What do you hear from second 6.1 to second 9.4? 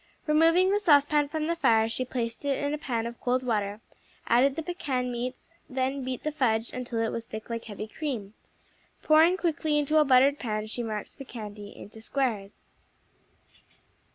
the fudge until it was thick like heavy cream. Pouring